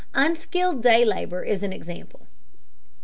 [0.15, 2.21] Unskilled day labor is an example.